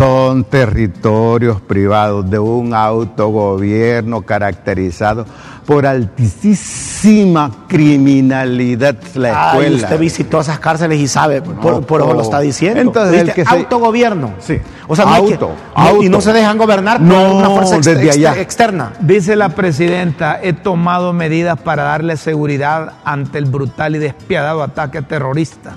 [0.00, 5.26] son territorios privados de un autogobierno caracterizado
[5.66, 8.96] por altísima criminalidad.
[9.14, 9.76] La Ay, escuela.
[9.84, 12.80] usted visitó esas cárceles y sabe, por, por eso lo está diciendo.
[12.80, 14.32] Entonces, el autogobierno.
[14.38, 14.56] Sí.
[14.88, 15.34] O sea, no hay que-
[15.74, 18.40] Auto, y no se dejan gobernar por No, una fuerza ex- desde ex- allá.
[18.40, 18.92] externa.
[19.00, 25.02] Dice la presidenta, he tomado medidas para darle seguridad ante el brutal y despiadado ataque
[25.02, 25.76] terrorista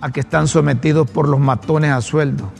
[0.00, 2.50] a que están sometidos por los matones a sueldo,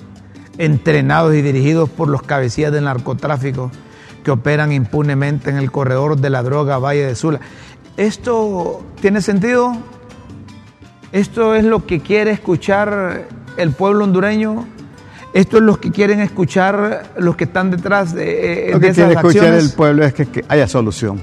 [0.59, 3.71] entrenados y dirigidos por los cabecillas del narcotráfico
[4.25, 7.41] que operan impunemente en el corredor de la droga Valle de Sula.
[7.97, 9.77] ¿Esto tiene sentido?
[11.13, 14.67] ¿Esto es lo que quiere escuchar el pueblo hondureño?
[15.35, 18.95] ¿Esto es lo que quieren escuchar los que están detrás de, eh, Lo de que
[18.95, 21.21] quiere escuchar el pueblo es que, que haya solución.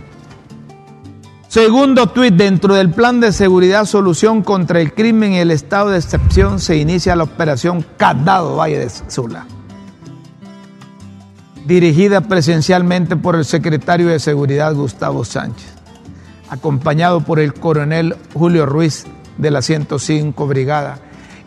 [1.50, 5.98] Segundo tuit, dentro del plan de seguridad, solución contra el crimen y el estado de
[5.98, 9.48] excepción, se inicia la operación Candado Valle de Sula.
[11.66, 15.74] Dirigida presencialmente por el secretario de Seguridad Gustavo Sánchez,
[16.52, 19.08] acompañado por el coronel Julio Ruiz
[19.40, 21.00] de la 105 Brigada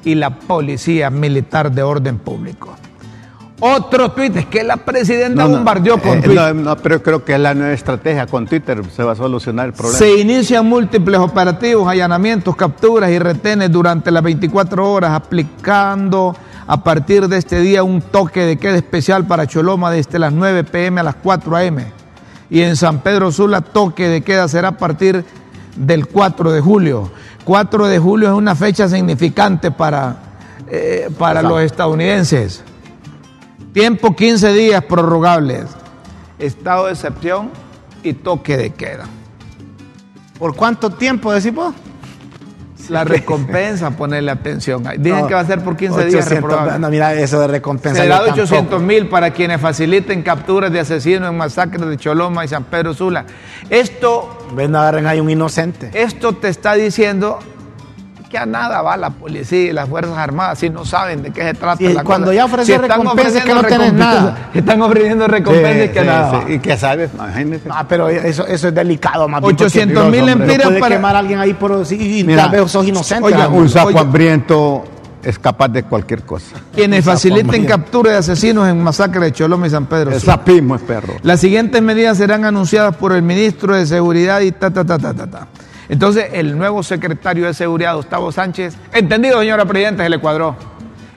[0.04, 2.74] y la Policía Militar de Orden Público.
[3.64, 7.38] Otro tuit, es que la presidenta bombardeó con eh, no, no, pero creo que es
[7.38, 8.26] la nueva estrategia.
[8.26, 9.96] Con Twitter se va a solucionar el problema.
[9.96, 16.34] Se inician múltiples operativos, allanamientos, capturas y retenes durante las 24 horas, aplicando
[16.66, 20.64] a partir de este día un toque de queda especial para Choloma desde las 9
[20.64, 21.76] pm a las 4 am.
[22.50, 25.24] Y en San Pedro Sula, toque de queda será a partir
[25.76, 27.12] del 4 de julio.
[27.44, 30.16] 4 de julio es una fecha significante para,
[30.68, 32.64] eh, para los estadounidenses.
[33.72, 35.64] Tiempo 15 días prorrogables.
[36.38, 37.50] Estado de excepción
[38.02, 39.04] y toque de queda.
[40.38, 41.74] ¿Por cuánto tiempo decís vos?
[42.88, 44.82] La recompensa, ponerle atención.
[44.98, 46.78] Dicen No, que va a ser por 15 días 800, reprobable.
[46.80, 48.04] no, mira, eso de recompensa.
[48.04, 48.80] Yo de 800 tampoco.
[48.82, 53.24] mil para quienes faciliten capturas de asesinos en masacres de Choloma y San Pedro Sula.
[53.70, 55.90] Esto, Ven, agarren ahí un inocente.
[55.94, 57.38] esto te está diciendo
[58.32, 61.42] que a nada va la policía y las Fuerzas Armadas si no saben de qué
[61.42, 62.34] se trata Sí, la cuando cosa.
[62.34, 64.48] ya ofreces están recompensa es que no tenés nada.
[64.54, 66.44] Están ofreciendo recompensas Sí, que sí, nada.
[66.48, 67.10] ¿Y qué sabes?
[67.14, 67.68] Imagínese.
[67.70, 70.96] Ah, pero eso, eso es delicado, más bien, 800 porque mil no empiras puede para-
[70.96, 73.32] quemar a alguien ahí por sí, y Mira, tal vez sos inocente.
[73.34, 73.46] Hombre.
[73.48, 73.98] un sapo Oye.
[73.98, 74.84] hambriento
[75.22, 76.56] es capaz de cualquier cosa.
[76.74, 80.82] Quienes faciliten captura de asesinos en masacre de Choloma y San Pedro El sapismo es
[80.82, 81.14] perro.
[81.22, 85.12] Las siguientes medidas serán anunciadas por el ministro de Seguridad y ta, ta, ta, ta,
[85.14, 85.46] ta, ta.
[85.92, 90.56] Entonces, el nuevo secretario de Seguridad, Gustavo Sánchez, entendido, señora Presidenta, se le cuadró.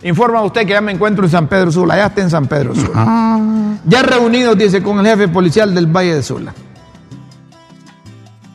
[0.03, 2.46] Informa a usted que ya me encuentro en San Pedro Sula, ya está en San
[2.46, 3.40] Pedro Sula.
[3.86, 6.53] Ya reunidos, dice, con el jefe policial del Valle de Sula.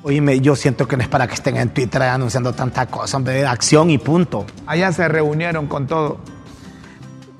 [0.03, 3.47] Oíme, yo siento que no es para que estén en Twitter anunciando tanta cosa, hombre,
[3.47, 4.45] acción y punto.
[4.67, 6.19] Allá se reunieron con todo.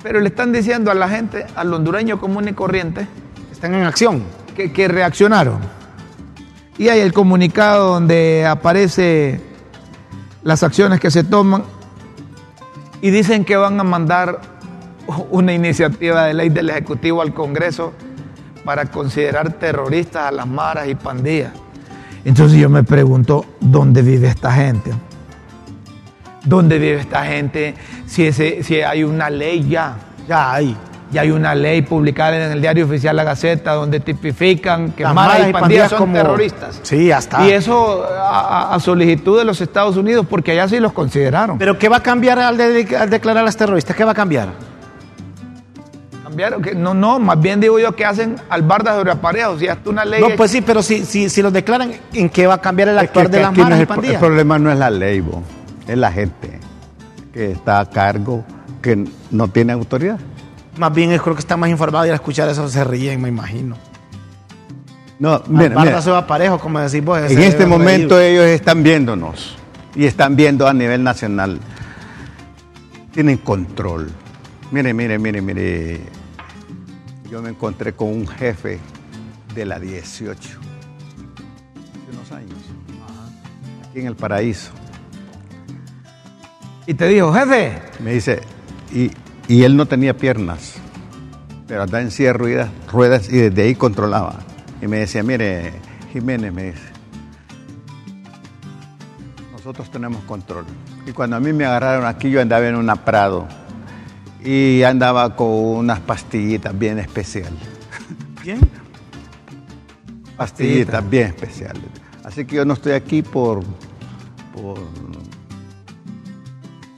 [0.03, 3.07] Pero le están diciendo a la gente, al hondureño común y corriente,
[3.53, 4.23] Están en acción.
[4.57, 5.59] que, que reaccionaron.
[6.81, 9.39] Y hay el comunicado donde aparece
[10.43, 11.63] las acciones que se toman
[13.03, 14.41] y dicen que van a mandar
[15.31, 17.93] una iniciativa de ley del Ejecutivo al Congreso
[18.65, 21.53] para considerar terroristas a las maras y pandillas.
[22.25, 24.91] Entonces yo me pregunto, ¿dónde vive esta gente?
[26.47, 27.75] ¿Dónde vive esta gente
[28.07, 29.99] si, ese, si hay una ley ya?
[30.27, 30.75] Ya hay.
[31.13, 35.13] Ya hay una ley publicada en el diario oficial La Gaceta donde tipifican que Las
[35.15, 36.81] maras y y pandillas pandillas son como- terroristas.
[36.83, 37.45] Sí, ya está.
[37.47, 41.59] Y eso a, solicitud de los Estados Unidos, porque allá sí los consideraron.
[41.59, 43.97] Pero ¿qué va a cambiar al, de- al declarar a las terroristas?
[43.97, 44.49] ¿Qué va a cambiar?
[46.23, 49.59] Cambiaron, que, no, no, más bien digo yo que hacen albardas sobre aparejos.
[49.59, 50.21] Si hasta una ley.
[50.21, 52.95] No, pues sí, pero si, si, si los declaran, ¿en qué va a cambiar el
[52.97, 54.21] Es que- actuar de las no maras es y el, pro- el pandillas?
[54.21, 55.43] problema no es la ley, bo,
[55.89, 56.61] es la gente
[57.33, 58.45] que está a cargo,
[58.81, 60.19] que no tiene autoridad.
[60.81, 63.29] Más bien es creo que están más informados y al escuchar eso se ríen, me
[63.29, 63.77] imagino.
[65.19, 67.19] No, Mira, mira, se va parejo, como decís vos.
[67.31, 68.41] en este momento reír.
[68.41, 69.59] ellos están viéndonos
[69.95, 71.61] y están viendo a nivel nacional.
[73.13, 74.11] Tienen control.
[74.71, 76.01] Mire, mire, mire, mire.
[77.31, 78.81] Yo me encontré con un jefe
[79.55, 80.59] de la 18 hace
[82.11, 82.59] unos años,
[83.87, 84.71] aquí en el paraíso.
[86.87, 88.41] Y te dijo, jefe, Me dice,
[88.95, 89.11] y,
[89.51, 90.75] y él no tenía piernas,
[91.67, 94.39] pero andaba en silla de ruedas, ruedas y desde ahí controlaba.
[94.81, 95.73] Y me decía, mire,
[96.13, 96.85] Jiménez, me dice,
[99.51, 100.67] nosotros tenemos control.
[101.05, 103.49] Y cuando a mí me agarraron aquí, yo andaba en una Prado
[104.45, 107.59] y andaba con unas pastillitas bien especiales.
[108.45, 108.61] ¿Bien?
[110.37, 111.83] Pastillitas bien especiales.
[112.23, 113.65] Así que yo no estoy aquí por,
[114.55, 114.79] por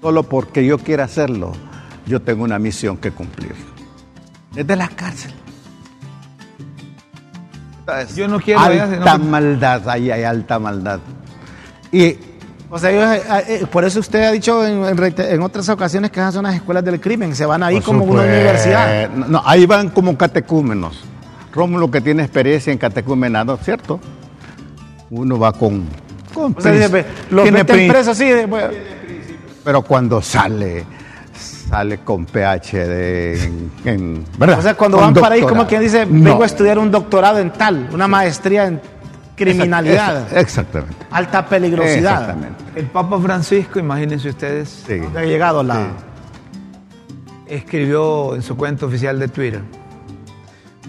[0.02, 1.54] solo porque yo quiera hacerlo.
[2.06, 3.54] Yo tengo una misión que cumplir.
[4.52, 5.32] Desde la cárcel.
[8.14, 11.00] Yo no quiero- Alta maldad, ahí hay alta maldad.
[11.90, 12.16] Y
[12.70, 16.20] O sea, ellos, eh, por eso usted ha dicho en, en en otras ocasiones que
[16.20, 19.10] esas son las escuelas del crimen, se van ahí Por como una universidad.
[19.10, 21.00] No, no, ahí van como catecúmenos.
[21.52, 24.00] Rómulo que tiene experiencia en catecumenado, ¿cierto?
[25.10, 25.84] Uno va con...
[26.32, 26.88] con O sea, dice,
[27.42, 28.68] tiene meten de- bueno,
[29.62, 30.86] Pero cuando sale,
[31.72, 33.70] sale con PhD en...
[33.86, 34.58] en- ¿verdad?
[34.58, 36.22] o sea, cuando Con van para ahí, como quien dice, No.
[36.24, 38.78] vengo a estudiar un doctorado en tal, una maestría en
[39.34, 40.96] criminalidad, Exact- Exactamente.
[41.10, 42.20] alta peligrosidad.
[42.20, 42.64] Exactamente.
[42.76, 44.98] El Papa Francisco, imagínense ustedes, Sí.
[44.98, 45.86] ¿Dónde ha llegado la...
[47.46, 49.62] escribió en su cuenta oficial de Twitter,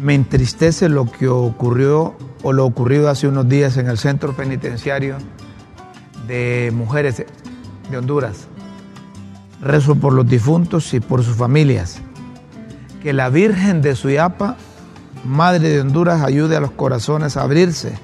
[0.02, 5.16] me entristece lo que ocurrió o lo ocurrido hace unos días en el centro penitenciario
[6.28, 7.24] de mujeres
[7.90, 8.48] de Honduras.
[9.64, 12.00] Rezo por los difuntos y por sus familias.
[13.02, 14.58] Que la Virgen de Suyapa,
[15.26, 17.98] Madre de Honduras, ayude a los corazones a abrirse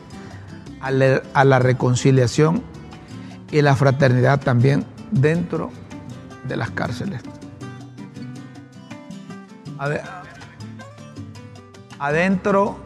[0.81, 2.63] a la, a la reconciliación
[3.51, 5.71] y la fraternidad también dentro
[6.47, 7.21] de las cárceles.
[9.77, 10.01] Ade-
[11.99, 12.77] Adentro,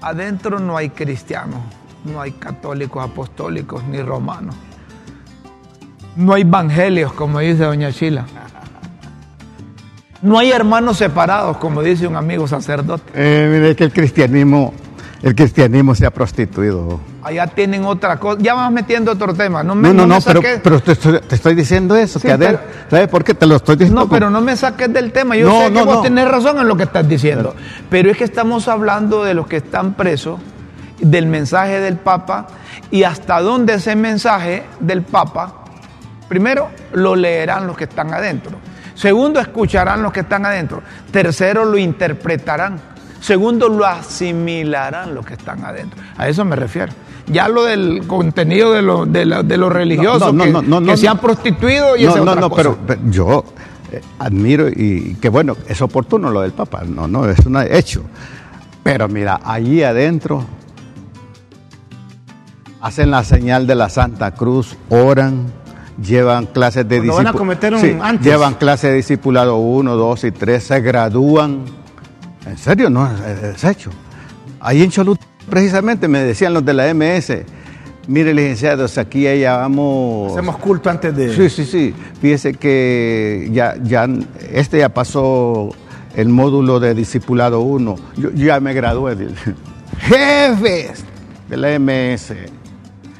[0.00, 1.60] adentro no hay cristianos,
[2.06, 4.54] no hay católicos, apostólicos ni romanos.
[6.16, 8.26] No hay evangelios, como dice doña Chila.
[10.22, 13.10] No hay hermanos separados, como dice un amigo sacerdote.
[13.14, 14.74] Eh, mire que el cristianismo,
[15.22, 17.00] el cristianismo se ha prostituido.
[17.22, 18.38] Allá tienen otra cosa.
[18.40, 19.62] Ya vas metiendo otro tema.
[19.62, 22.26] No, me, No, no, me no, pero, pero te, estoy, te estoy diciendo eso, Sí,
[22.26, 22.60] que adentro,
[22.90, 24.02] ¿sabes por qué te lo estoy diciendo?
[24.02, 25.36] No, pero no me saques del tema.
[25.36, 27.54] Yo No, sé que vos tenés razón en lo que estás diciendo.
[27.88, 30.38] Pero es que estamos hablando de los que están presos,
[31.00, 32.46] del mensaje del Papa
[32.90, 35.59] y hasta dónde ese mensaje del Papa,
[36.30, 38.52] primero, lo leerán los que están adentro.
[38.94, 40.80] Segundo, escucharán los que están adentro.
[41.10, 42.80] Tercero, lo interpretarán.
[43.20, 46.00] Segundo, lo asimilarán los que están adentro.
[46.16, 46.92] A eso me refiero.
[47.26, 50.78] Ya lo del contenido de lo, de la- de lo religioso, no, que, no, no,
[50.80, 52.62] que no, se han prostituido y no, esa es no, otra no, cosa.
[52.62, 53.44] pero, pero yo
[53.90, 54.72] eh, admiro y,
[55.12, 58.02] y que bueno, es oportuno lo del Papa, no, no, es un hecho.
[58.84, 60.44] Pero mira, allí adentro
[62.80, 65.52] hacen la señal de la Santa Cruz, oran,
[66.02, 68.26] llevan clases de Cuando van a discipu- cometer un- Sí, antes.
[68.26, 71.64] llevan clases de discipulado 1, 2 y 3, se gradúan.
[72.46, 73.08] En serio, no,
[73.54, 73.90] es, hecho.
[74.60, 77.44] Ahí en Choluteca, precisamente, me decían los de la MS,
[78.08, 80.32] mire licenciados, aquí ya llevamos...
[80.32, 81.34] Hacemos culto antes de...
[81.34, 81.94] Sí, sí, sí.
[82.20, 84.08] Fíjese que ya, ya,
[84.52, 85.70] este ya pasó
[86.16, 87.94] el módulo de discipulado 1.
[88.16, 89.16] Yo, yo ya me gradué.
[90.00, 91.04] Jefes
[91.48, 92.34] de la MS.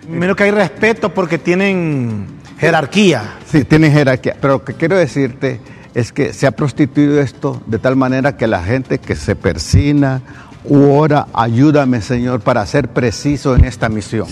[0.09, 2.27] Menos que hay respeto porque tienen
[2.61, 3.23] jerarquía.
[3.47, 4.37] Sí, tienen jerarquía.
[4.41, 5.61] Pero lo que quiero decirte
[5.95, 10.21] es que se ha prostituido esto de tal manera que la gente que se persina
[10.65, 14.29] u ora, ayúdame Señor para ser preciso en esta misión.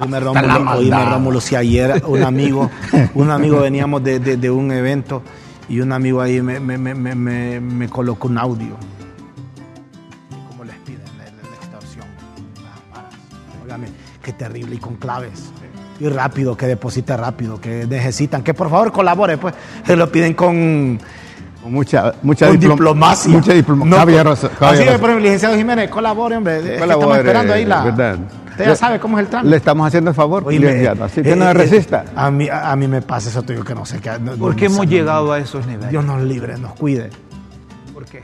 [0.00, 2.70] Oíme, Rómulo, oíme, Rómulo, si ayer un amigo,
[3.14, 5.22] un amigo veníamos de, de- de un evento
[5.68, 8.76] y un amigo ahí me, me- me- me- me- me colocó un audio.
[10.48, 12.06] ¿Cómo les piden la, la- la extorsión?
[12.56, 13.14] Las varas.
[13.62, 13.88] Óigame,
[14.22, 15.50] qué terrible y con claves.
[16.00, 19.54] Y rápido, que deposite rápido, que necesitan, que por favor colabore, pues.
[19.86, 20.98] Se lo piden con,
[21.62, 23.30] Con mucha, mucha con diplom- diplomacia.
[23.30, 23.90] Mucha diplomacia.
[23.90, 26.60] No, Javier pues, Rosa- Javier Así que, por ejemplo, licenciado Jiménez, colabore, hombre.
[26.78, 27.84] Colabore, estamos esperando ahí la.
[27.84, 28.18] ¿verdad?
[28.50, 29.50] Usted ya sabe cómo es el trámite.
[29.50, 31.04] Le estamos haciendo el favor, Oíme, licenciado.
[31.04, 32.04] Así eh, que no eh, resista.
[32.16, 34.18] A mí, a, a mí me pasa eso, te digo que no sé qué.
[34.18, 35.90] no- ¿Por no- qué no hemos llegado a esos niveles?
[35.90, 37.10] Dios nos libre, nos cuide.
[37.92, 38.22] ¿Por qué?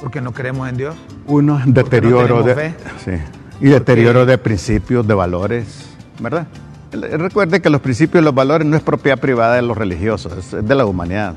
[0.00, 0.94] Porque no creemos en Dios.
[1.26, 2.74] Uno, deterioro tenemos de,
[3.04, 3.22] sí,
[3.62, 5.86] y deterioro de principios, de valores,
[6.18, 6.48] ¿verdad?
[6.90, 10.68] Recuerde que los principios y los valores no es propiedad privada de los religiosos, es
[10.68, 11.36] de la humanidad,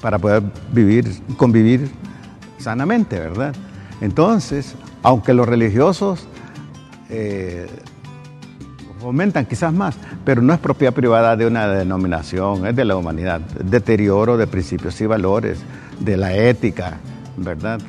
[0.00, 0.42] para poder
[0.72, 1.88] vivir, convivir
[2.58, 3.54] sanamente, ¿verdad?
[4.00, 6.26] Entonces, aunque los religiosos
[7.08, 7.68] eh,
[9.00, 13.40] fomentan quizás más, pero no es propiedad privada de una denominación, es de la humanidad.
[13.40, 15.60] Deterioro de principios y valores,
[16.00, 16.98] de la ética,
[17.36, 17.80] ¿verdad?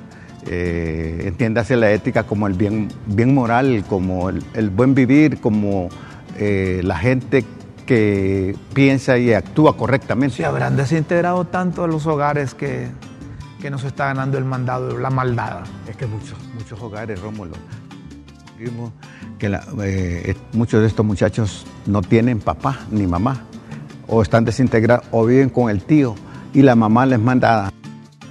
[0.47, 5.89] Eh, entiéndase la ética como el bien, bien moral, como el, el buen vivir, como
[6.37, 7.45] eh, la gente
[7.85, 10.37] que piensa y actúa correctamente.
[10.37, 12.87] Se habrán desintegrado tanto los hogares que,
[13.61, 15.59] que nos está ganando el mandado, la maldad.
[15.89, 17.53] Es que muchos, muchos hogares, Rómulo,
[18.57, 18.91] vimos
[19.39, 23.43] que la- eh, muchos de estos muchachos no tienen papá ni mamá,
[24.07, 26.15] o están desintegrados, o viven con el tío,
[26.53, 27.71] y la mamá les manda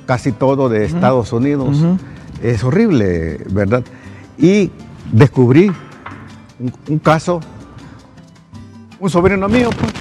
[0.06, 1.78] casi todo de Estados Unidos.
[2.42, 3.84] Es horrible, ¿verdad?
[4.38, 4.70] Y
[5.12, 5.70] descubrí
[6.58, 7.40] un, un caso,
[8.98, 9.92] un sobrino mío, pues,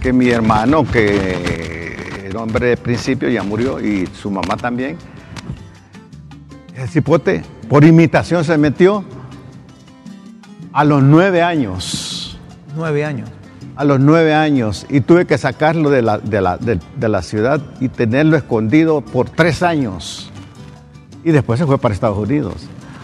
[0.00, 4.96] que mi hermano, que era hombre de principio, ya murió, y su mamá también.
[6.74, 9.04] El cipote, por imitación, se metió
[10.72, 12.38] a los nueve años.
[12.76, 13.30] Nueve años.
[13.76, 14.86] A los nueve años.
[14.88, 19.00] Y tuve que sacarlo de la, de la, de- de la ciudad y tenerlo escondido
[19.00, 20.30] por tres años.
[21.24, 22.54] Y después se fue para Estados Unidos.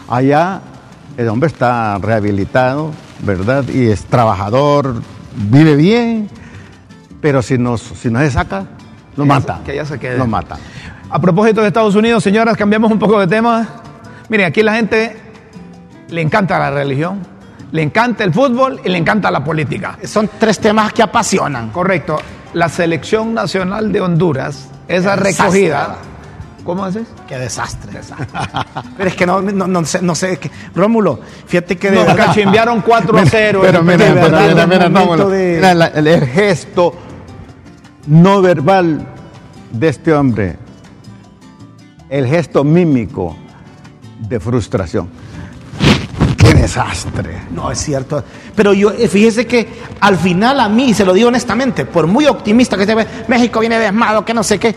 [0.07, 0.61] Allá
[1.17, 2.91] el hombre está rehabilitado,
[3.23, 3.65] ¿verdad?
[3.67, 5.01] Y es trabajador,
[5.49, 6.29] vive bien,
[7.19, 8.65] pero si nos, si no se saca,
[9.17, 9.57] lo Que mata.
[9.57, 10.17] se- que ya se quede.
[10.17, 10.57] Lo mata.
[11.09, 13.67] A propósito de Estados Unidos, señoras, cambiamos un poco de tema.
[14.29, 15.17] Miren, aquí la gente
[16.09, 17.19] le encanta la religión,
[17.71, 19.97] le encanta el fútbol y le encanta la política.
[20.03, 21.69] Son tres temas que apasionan.
[21.69, 22.17] Correcto.
[22.53, 25.95] La selección nacional de Honduras, esa Qué recogida.
[26.65, 27.07] ¿Cómo haces?
[27.27, 27.99] Qué desastre.
[28.97, 31.95] Pero es que no, no, no sé, no sé, es que- Rómulo, fíjate que de
[31.97, 33.59] Nos verdad- cachimbearon 4 a 0.
[33.63, 36.93] Pero en- mira, de pero verdad, mira, mira, de- mira la- el, el gesto
[38.07, 39.07] no verbal
[39.71, 40.57] de este hombre,
[42.09, 43.35] el gesto mímico
[44.19, 45.09] de frustración.
[46.61, 47.41] ¡Qué desastre!
[47.49, 48.23] No, es cierto.
[48.55, 49.67] Pero yo, eh, fíjese que
[49.99, 53.59] al final a mí, se lo digo honestamente, por muy optimista que se ve, México
[53.61, 54.75] viene desmado, que no sé qué.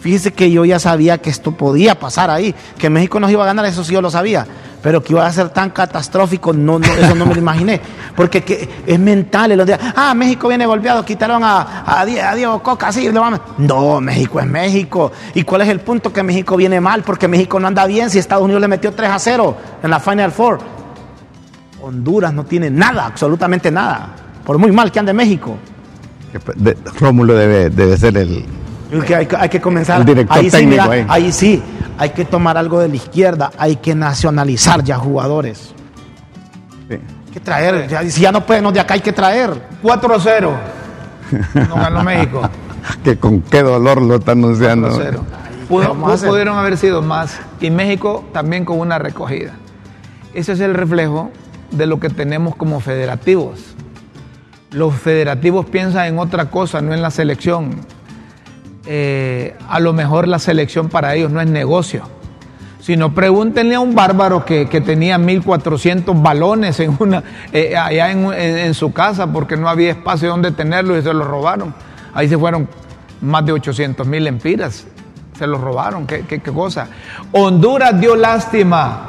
[0.00, 3.46] Fíjese que yo ya sabía que esto podía pasar ahí, que México nos iba a
[3.46, 4.46] ganar, eso sí yo lo sabía.
[4.80, 7.78] Pero que iba a ser tan catastrófico, no, no, eso no me lo imaginé.
[8.16, 9.52] Porque que es mental.
[9.52, 13.40] el día, ah, México viene golpeado, quitaron a, a Diego Coca, sí, lo vamos.
[13.58, 15.12] No, México es México.
[15.34, 16.10] ¿Y cuál es el punto?
[16.10, 19.10] Que México viene mal, porque México no anda bien si Estados Unidos le metió 3
[19.10, 20.77] a 0 en la Final Four.
[21.82, 24.10] Honduras no tiene nada, absolutamente nada.
[24.44, 25.56] Por muy mal que ande México.
[26.44, 28.44] Pues, de- Rómulo debe, debe ser el...
[29.06, 30.00] Que hay, que- hay que comenzar.
[30.00, 31.06] El director ahí sí, técnico mira, ahí.
[31.24, 31.62] ahí sí,
[31.98, 35.74] hay que tomar algo de la izquierda, hay que nacionalizar ya jugadores.
[36.88, 36.94] sí.
[37.28, 39.50] Hay que traer, ya- si ya no pueden, de acá hay que traer.
[39.82, 40.52] 4 a 0.
[41.68, 42.40] No ganó México.
[43.04, 44.88] Que con qué dolor lo está anunciando.
[44.88, 45.24] 4 a 0.
[45.68, 46.28] Pudo- vamos a hacer?
[46.30, 47.38] pudieron haber sido más.
[47.60, 49.52] Y México también con una recogida.
[50.32, 51.30] Ese es el reflejo
[51.70, 53.74] de lo que tenemos como federativos.
[54.72, 57.70] Los federativos piensan en otra cosa, no en la selección.
[58.86, 62.02] Eh, a lo mejor la selección para ellos no es negocio.
[62.80, 67.22] Si no, pregúntenle a un bárbaro que, que tenía 1.400 balones en una,
[67.52, 71.26] eh, allá en, en- su casa porque no había espacio donde tenerlos y se los
[71.26, 71.74] robaron.
[72.14, 72.66] Ahí se fueron
[73.20, 74.86] más de 800 mil empiras.
[75.38, 76.06] Se los robaron.
[76.06, 76.88] ¿Qué, qué- qué cosa?
[77.32, 79.08] Honduras dio lástima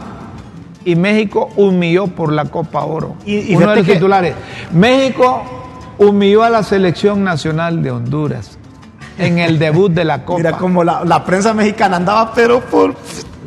[0.85, 3.15] y México humilló por la Copa Oro.
[3.25, 4.35] Y- y Uno de los que- titulares.
[4.71, 5.43] México
[5.97, 8.57] humilló a la selección nacional de Honduras
[9.17, 10.37] en el debut de la Copa.
[10.37, 12.95] Mira como la, la prensa mexicana andaba, pero por.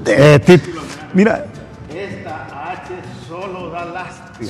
[0.06, 0.82] Eh, título.
[1.14, 1.46] Mira,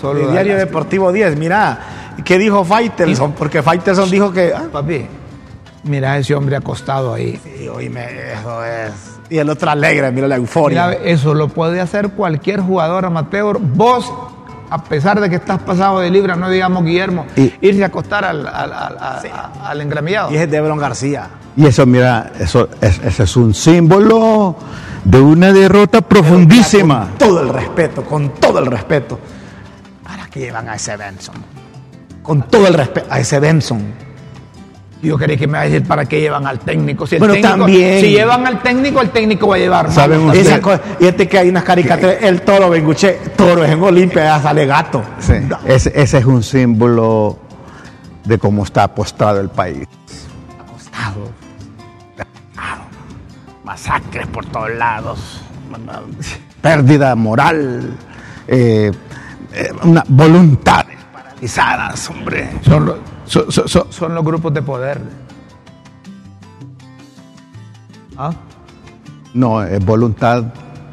[0.01, 0.67] Solo el da diario lástima.
[0.71, 1.79] Deportivo 10, mira,
[2.25, 3.33] ¿qué dijo Faitelson?
[3.33, 4.53] Porque Faitelson dijo que.
[4.55, 5.07] ah, Papi,
[5.85, 7.39] mira a ese hombre acostado ahí.
[7.43, 8.93] sí, oíme, eso es.
[9.31, 10.89] Y el otro alegre, mira la euforia.
[10.89, 13.59] Mira, eso lo puede hacer cualquier jugador amateur.
[13.61, 14.13] Vos,
[14.69, 18.25] a pesar de que estás pasado de libra, no digamos Guillermo, Y- irse a acostar
[18.25, 20.31] al, al, al- a- al engramillado.
[20.33, 21.29] y es de Ebron García.
[21.57, 24.57] Y eso, mira, eso es, ese es un símbolo
[25.05, 27.09] de una derrota profundísima.
[27.11, 29.19] Con todo el respeto, con todo el respeto.
[30.03, 31.35] ¿Para qué llevan a ese Benson?
[32.23, 33.83] Con todo el respeto a ese Benson.
[35.03, 37.07] Yo quería que me va a decir para qué llevan al técnico.
[37.09, 38.01] Si el Bueno, técnico- también.
[38.01, 39.91] Si llevan al técnico, el técnico va a llevar.
[39.91, 40.61] ¿Saben ustedes?
[41.01, 44.65] Y este que hay unas caricaturas, el toro, Benguche, toro es en Olimpia, ya sale
[44.65, 45.03] gato.
[45.19, 47.37] Sí, No, ese, ese es un símbolo
[48.25, 49.89] de cómo está apostado el país.
[50.61, 51.31] acostado.
[53.65, 55.41] Masacres por todos lados.
[56.61, 57.97] Pérdida moral,
[58.47, 58.91] eh,
[59.53, 62.51] eh, una voluntades paralizadas, hombre.
[62.65, 62.99] Son, los-
[63.33, 65.01] son- los grupos de poder.
[68.17, 68.33] ¿Ah?
[69.35, 70.45] No, es voluntad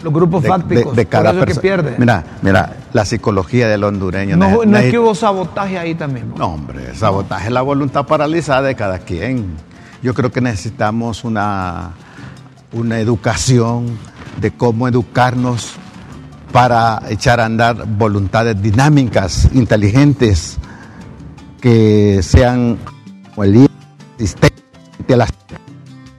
[0.03, 0.95] Los grupos de, fácticos.
[0.95, 1.95] de- de cada por eso es que pierde.
[1.97, 4.37] Mira, mira, la psicología del hondureño.
[4.37, 6.33] no, no es que hubo sabotaje ahí también.
[6.37, 9.47] No, hombre, sabotaje es la voluntad paralizada de cada quien.
[10.01, 11.91] Yo creo que necesitamos una,
[12.71, 13.87] una educación
[14.39, 15.73] de cómo educarnos
[16.53, 20.57] para echar a andar voluntades dinámicas, inteligentes,
[21.61, 22.77] que sean
[23.31, 23.67] como el
[25.07, 25.27] de la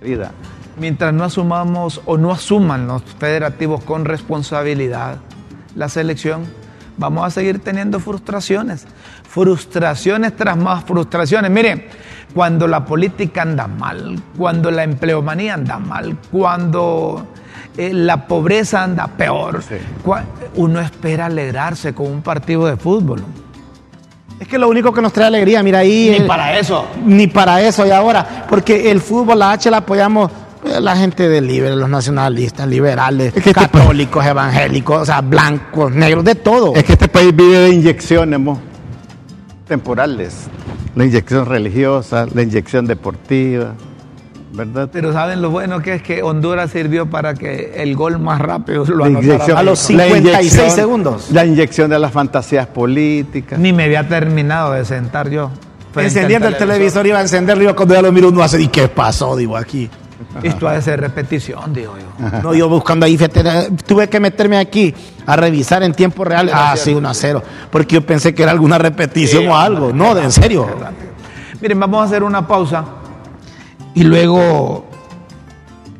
[0.02, 0.32] vida.
[0.78, 5.18] Mientras no asumamos o no asuman los federativos con responsabilidad
[5.74, 6.44] la selección,
[6.96, 8.86] vamos a seguir teniendo frustraciones.
[9.28, 11.50] Frustraciones tras más frustraciones.
[11.50, 11.86] Miren,
[12.34, 17.26] cuando la política anda mal, cuando la empleomanía anda mal, cuando
[17.76, 19.76] eh, la pobreza anda peor, Sí.
[20.56, 23.22] uno espera alegrarse con un partido de fútbol.
[24.40, 26.16] Es que lo único que nos trae alegría, mira ahí.
[26.18, 26.86] Ni para eso.
[27.04, 30.30] Ni para eso, y ahora, porque el fútbol, la H la apoyamos
[30.64, 35.20] eh, la gente de libre, los nacionalistas, liberales, Es que este católicos, evangélicos, o sea,
[35.20, 36.74] blancos, negros, de todo.
[36.74, 38.58] Es que este país vive de inyecciones mo,
[39.68, 40.48] temporales.
[40.94, 43.74] La inyección religiosa, la inyección deportiva,
[44.52, 44.88] ¿verdad?
[44.92, 48.84] Pero ¿saben lo bueno que es que Honduras sirvió para que el gol más rápido
[48.84, 51.30] lo anotara a los la 56 inyección- segundos.
[51.30, 53.58] La inyección de las fantasías políticas.
[53.58, 55.50] Ni me había terminado de sentar yo.
[55.96, 58.86] Encendiendo el televisor, iba a encenderlo, iba cuando ya lo miro uno hace, ¿y qué
[58.88, 59.34] pasó?
[59.36, 59.88] Digo, aquí.
[60.42, 62.40] Esto ha de ser repetición, digo yo.
[62.42, 63.42] No, yo buscando ahí, fíjate,
[63.86, 64.94] tuve que meterme aquí
[65.26, 66.50] a revisar en tiempo real.
[66.52, 67.42] Ah, sí, 1 a 0.
[67.70, 69.92] Porque yo pensé que era alguna repetición o algo.
[69.92, 70.66] No, de en serio.
[71.60, 72.84] Miren, vamos a hacer una pausa
[73.94, 74.84] y luego,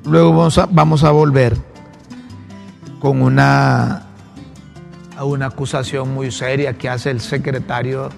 [0.04, 1.56] luego vamos, a, vamos a volver
[3.00, 4.02] con una,
[5.16, 8.11] a una acusación muy seria que hace el secretario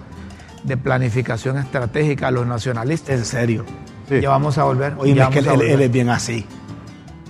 [0.64, 3.11] de Planificación Estratégica a los nacionalistas.
[3.17, 3.64] En serio.
[4.09, 4.21] Sí.
[4.21, 4.95] Ya vamos a volver.
[4.99, 6.45] Oye, es que él, vamos a él- es bien así.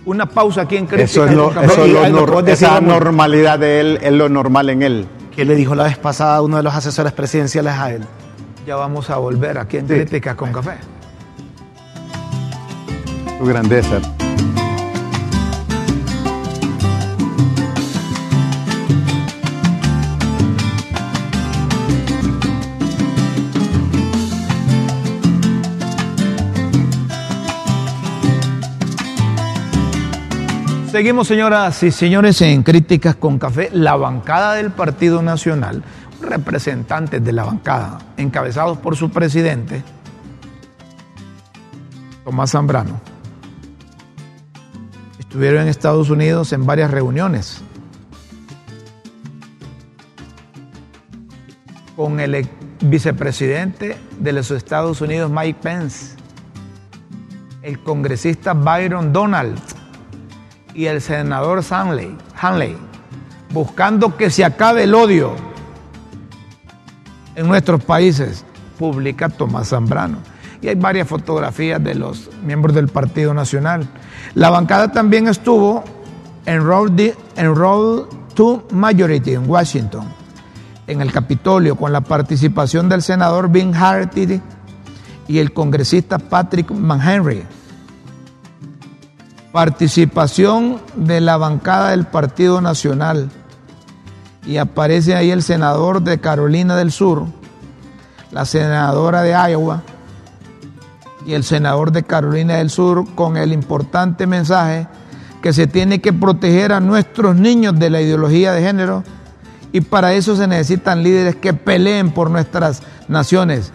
[0.05, 1.67] Una pausa aquí en Crítica Eso es lo, con Café.
[1.67, 5.07] eso lo lo nor- esa normalidad de él es lo normal en él.
[5.35, 8.03] Que le dijo la vez pasada a uno de los asesores presidenciales a él.
[8.67, 9.95] Ya vamos a volver aquí en Sí.
[9.95, 10.73] Críticas con Café.
[13.47, 14.01] Grandeza.
[30.93, 33.71] Seguimos, señoras y señores, en Críticas con Café.
[33.73, 35.83] La bancada del Partido Nacional,
[36.21, 39.83] representantes de la bancada, encabezados por su presidente,
[42.25, 43.01] Tomás Zambrano,
[45.33, 47.63] estuvieron en Estados Unidos en varias reuniones
[51.97, 52.47] con el
[52.83, 56.17] vicepresidente de los Estados Unidos, Mike Pence,
[57.63, 59.59] el congresista Byron Donald
[60.75, 62.77] y el senador Hanley, Hanley,
[63.55, 65.35] buscando que se acabe el odio
[67.37, 68.45] en nuestros países,
[68.79, 70.19] publica Tomás Zambrano.
[70.61, 73.89] Y hay varias fotografías de los miembros del Partido Nacional.
[74.35, 75.85] La bancada también estuvo
[76.47, 77.55] en di- en
[78.35, 80.07] to Majority en Washington,
[80.87, 84.41] en el Capitolio, con la participación del senador Ben Harty
[85.29, 87.45] y el congresista Patrick McHenry
[89.53, 93.29] participación de la bancada del Partido Nacional.
[94.47, 97.27] Y aparece ahí el senador de Carolina del Sur,
[98.31, 99.83] la senadora de Iowa
[101.27, 104.87] y el senador de Carolina del Sur con el importante mensaje
[105.43, 109.05] que se tiene que proteger a nuestros niños de la ideología de género
[109.73, 113.73] y para eso se necesitan líderes que peleen por nuestras naciones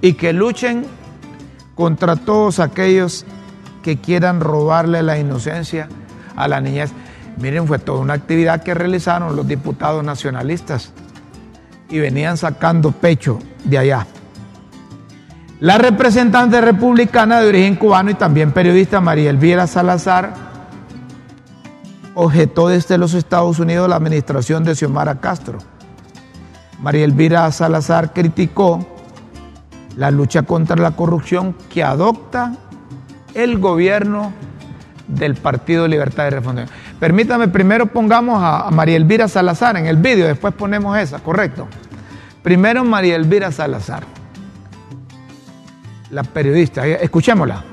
[0.00, 0.86] y que luchen
[1.74, 3.24] contra todos aquellos
[3.82, 5.88] que quieran robarle la inocencia
[6.36, 6.92] a la niñez.
[7.38, 10.92] Miren, fue toda una actividad que realizaron los diputados nacionalistas
[11.88, 14.06] y venían sacando pecho de allá.
[15.60, 20.32] La representante republicana de origen cubano y también periodista María Elvira Salazar
[22.14, 25.58] objetó desde los Estados Unidos la administración de Xiomara Castro.
[26.80, 28.86] María Elvira Salazar criticó
[29.96, 32.54] la lucha contra la corrupción que adopta
[33.34, 34.32] el gobierno
[35.08, 36.74] del Partido Libertad y Refundación.
[36.98, 41.68] Permítame, primero pongamos a, María Elvira Salazar en el vídeo, después ponemos esa, correcto.
[42.42, 44.04] Primero María Elvira Salazar,
[46.10, 47.64] la periodista, eh, escuchémosla.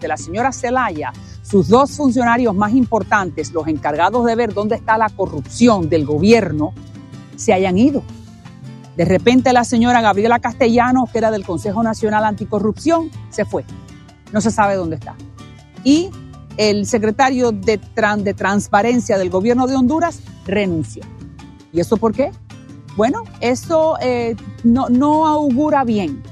[0.00, 4.96] de la señora Zelaya, sus dos funcionarios más importantes, los encargados de ver dónde está
[4.96, 6.72] la corrupción del gobierno,
[7.34, 8.02] se hayan ido.
[8.96, 13.64] De repente la señora Gabriela Castellanos, que era del Consejo Nacional Anticorrupción, se fue.
[14.32, 15.16] No se sabe dónde está.
[15.82, 16.10] Y
[16.58, 21.02] el secretario de, Tran- de Transparencia del gobierno de Honduras renunció.
[21.72, 22.30] ¿Y eso por qué?
[22.96, 26.22] Bueno, eso eh, no augura bien.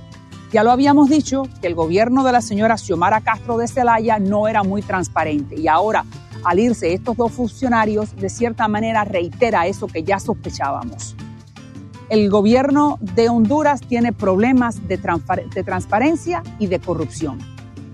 [0.53, 4.47] Ya lo habíamos dicho que el gobierno de la señora Xiomara Castro de Celaya no
[4.49, 6.05] era muy transparente y ahora
[6.45, 11.17] al irse estos dos funcionarios de cierta manera reitera eso que ya sospechábamos.
[12.09, 17.39] El gobierno de Honduras tiene problemas de, transpa- de transparencia y de corrupción.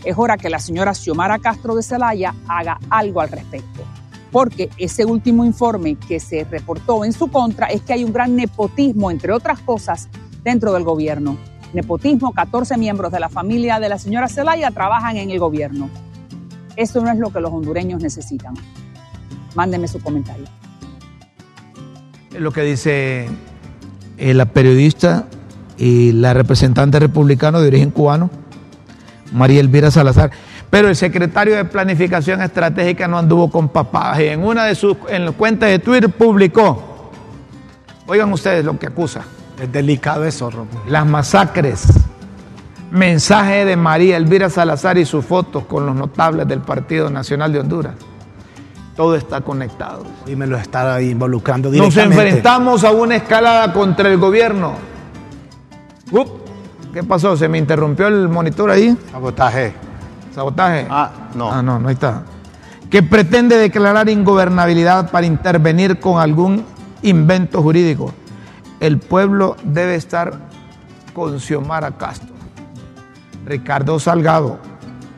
[0.04, 3.82] Es hora que la señora Xiomara Castro de Celaya haga algo al respecto,
[4.30, 8.36] porque ese último informe que se reportó en su contra es que hay un gran
[8.36, 10.10] nepotismo, entre otras cosas,
[10.44, 11.38] dentro del gobierno
[11.72, 15.88] nepotismo, 14 miembros de la familia de la señora Zelaya trabajan en el gobierno.
[16.76, 18.54] Eso no es lo que los hondureños necesitan.
[19.54, 20.46] Mándenme su comentario.
[22.38, 23.28] lo que dice
[24.16, 25.26] eh, la periodista
[25.76, 28.30] y la representante republicana de origen cubano,
[29.32, 30.30] María Elvira Salazar.
[30.70, 34.96] Pero el secretario de Planificación Estratégica no anduvo con papadas y en una de sus
[35.08, 37.11] en cuentas de Twitter publicó,
[38.06, 39.22] oigan ustedes lo que acusa.
[39.62, 40.70] Es delicado eso, Romo.
[40.88, 41.85] Las masacres.
[42.90, 47.61] Mensaje de María Elvira Salazar y sus fotos con los notables del Partido Nacional de
[47.61, 47.94] Honduras.
[48.96, 50.05] Todo está conectado.
[50.27, 52.22] Y me lo está involucrando Nos directamente.
[52.27, 54.72] enfrentamos a una escalada contra el gobierno.
[56.92, 57.37] ¿Qué pasó?
[57.37, 58.98] ¿Se me interrumpió el monitor ahí?
[59.12, 59.75] Sabotaje.
[60.35, 60.88] ¿Sabotaje?
[60.90, 61.53] Ah, no.
[61.53, 62.25] Ah, no, no está.
[62.90, 66.64] Que pretende declarar ingobernabilidad para intervenir con algún
[67.03, 68.12] invento jurídico.
[68.82, 70.32] El pueblo debe estar
[71.14, 72.34] con Xiomara Castro.
[73.46, 74.58] Ricardo Salgado,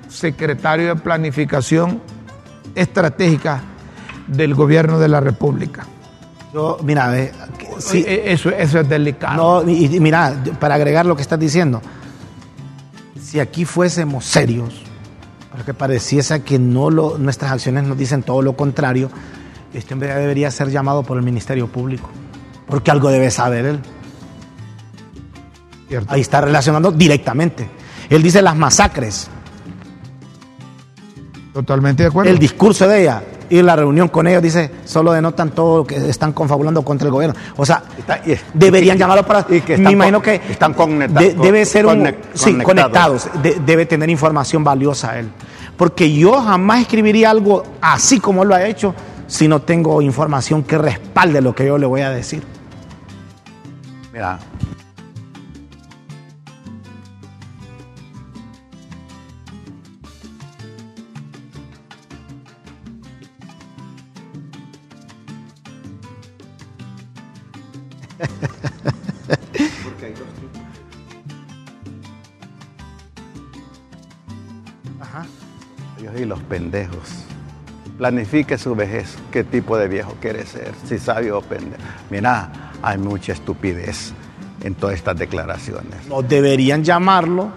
[0.07, 2.03] secretario de Planificación
[2.74, 3.62] Estratégica
[4.27, 5.87] del Gobierno de la República.
[6.53, 7.33] Yo, mira, eh,
[7.79, 9.64] sí, Sí, eso, eso es delicado.
[9.64, 11.81] no, y, mira, para agregar lo que estás diciendo,
[13.18, 14.83] si aquí fuésemos serios,
[15.50, 19.09] porque pareciese que no lo, nuestras acciones nos dicen todo lo contrario,
[19.72, 22.11] este hombre debería ser llamado por el Ministerio Público,
[22.68, 23.81] porque algo debe saber él.
[25.88, 26.12] ¿Cierto?
[26.14, 27.68] Ahí está relacionando directamente.
[28.09, 29.29] Él dice las masacres,
[31.53, 32.31] Totalmente de acuerdo.
[32.31, 35.96] el discurso de ella y la reunión con ellos dice solo denotan todo lo que
[36.09, 37.37] están confabulando contra el gobierno.
[37.57, 39.40] O sea, Está- y- deberían y- llamarlo para.
[39.55, 41.92] y que me están imagino con- que están conecta- de- debe ser un
[42.35, 42.64] sí, conectados.
[42.64, 43.29] conectados.
[43.42, 45.29] De- debe tener información valiosa él,
[45.77, 48.94] porque yo jamás escribiría algo así como él lo ha hecho
[49.29, 52.42] si no tengo información que respalde lo que yo le voy a decir.
[54.14, 54.38] Mira,
[75.00, 75.27] Ajá.
[75.98, 77.24] Dios y los pendejos.
[77.99, 81.81] Planifique su vejez, qué tipo de viejo quiere ser, si sabio o pendejo.
[82.11, 82.51] Mira,
[82.83, 84.13] hay mucha estupidez
[84.63, 86.07] en todas estas declaraciones.
[86.09, 87.51] No deberían llamarlo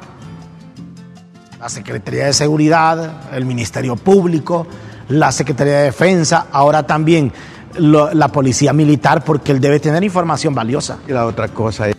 [1.60, 4.68] la Secretaría de Seguridad, el Ministerio Público,
[5.10, 7.32] la Secretaría de Defensa, ahora también
[7.80, 11.00] lo- la Policía Militar, porque él debe tener información valiosa.
[11.08, 11.96] Y la otra cosa es,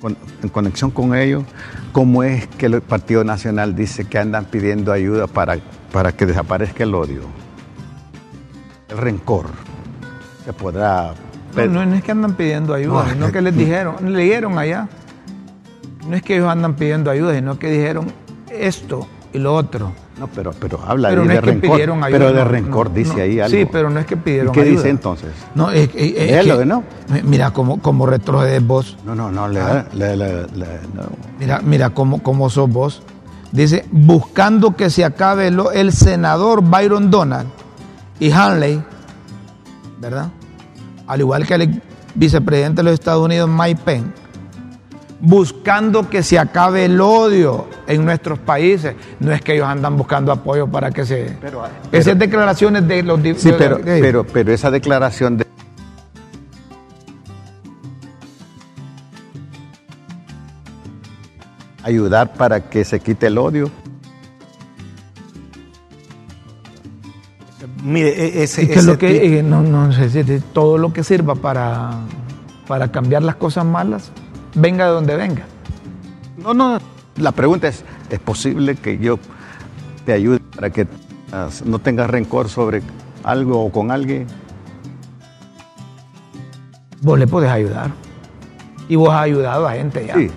[0.00, 1.44] con- en conexión con ello,
[1.92, 5.56] cómo es que el Partido Nacional dice que andan pidiendo ayuda para,
[5.92, 7.22] para que desaparezca el odio,
[8.88, 9.46] el rencor.
[10.44, 11.14] Se podrá...
[11.54, 14.58] No, no, no es que andan pidiendo ayuda, No, sino que que- les dijeron, leyeron
[14.58, 14.88] allá.
[16.08, 18.06] No es que ellos andan pidiendo ayuda, sino que dijeron
[18.50, 19.92] esto y lo otro.
[20.18, 21.70] No, pero, pero habla Pero ahí no de es que rencor.
[21.72, 22.18] pidieron ayuda.
[22.18, 23.22] pero de rencor no, dice no.
[23.22, 23.56] ahí algo.
[23.56, 24.76] Sí, pero no es que pidieron ¿Y qué ayuda.
[24.76, 25.30] dice entonces?
[25.54, 26.82] No, es, es- es que- ¿no?
[27.24, 28.96] Mira cómo, cómo retrocedes vos.
[29.06, 29.86] No, no, no, le, Ah.
[29.92, 30.46] le- le-.
[31.38, 33.02] Mira, mira cómo, cómo sos vos.
[33.52, 37.48] Dice, buscando que se acabe lo- el senador Byron Donald
[38.18, 38.82] y Hanley,
[40.00, 40.28] ¿verdad?
[41.06, 41.82] Al igual que el
[42.14, 44.10] vicepresidente de los Estados Unidos, Mike Pence,
[45.20, 48.94] buscando que se acabe el odio en nuestros países.
[49.20, 51.36] No es que ellos andan buscando apoyo para que se...
[51.40, 51.62] Pero-
[51.92, 53.20] Esas declaraciones de los...
[53.36, 55.46] Sí, de- pero, de- pero, pero esa declaración de...
[61.82, 63.70] Ayudar para que se quite el odio.
[67.84, 70.92] Mire, e- ese, y que ese lo que, eh, no, no sé, si- todo lo
[70.92, 71.90] que sirva para,
[72.66, 74.10] para cambiar las cosas malas,
[74.54, 75.42] venga de donde venga.
[76.38, 76.78] No, no.
[77.16, 79.18] La pregunta es, ¿es posible que yo
[80.06, 80.86] te ayude para que
[81.64, 82.82] no tengas rencor sobre
[83.24, 84.26] algo o con alguien?
[87.02, 87.90] Vos le podés ayudar.
[88.88, 90.14] Y vos has ayudado a gente ya.
[90.14, 90.30] Sí,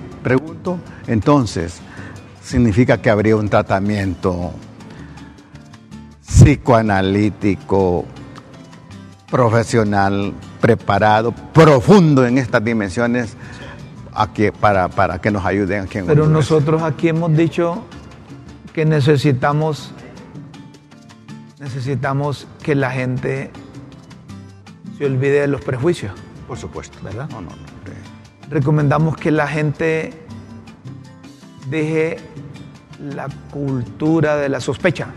[1.07, 1.79] Entonces,
[2.41, 4.51] significa que habría un tratamiento
[6.75, 8.05] psicoanalítico,
[9.29, 13.35] profesional, preparado, profundo en estas dimensiones
[14.13, 16.49] a que- para, para que nos ayuden aquí en Pero Honduras.
[16.49, 17.83] nosotros aquí hemos dicho
[18.73, 19.91] que necesitamos,
[21.59, 23.51] necesitamos que la gente
[24.97, 26.13] se olvide de los prejuicios.
[26.47, 26.97] Por supuesto.
[27.03, 27.27] ¿Verdad?
[27.31, 27.55] No, no, no.
[27.55, 30.13] eh, Recomendamos que la gente
[31.65, 32.17] deje
[33.15, 35.07] la cultura de la sospecha.